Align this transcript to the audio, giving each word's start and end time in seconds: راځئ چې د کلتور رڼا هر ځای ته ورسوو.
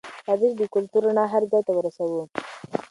راځئ 0.27 0.47
چې 0.51 0.57
د 0.61 0.63
کلتور 0.75 1.01
رڼا 1.07 1.25
هر 1.33 1.43
ځای 1.51 1.61
ته 1.67 1.71
ورسوو. 1.75 2.21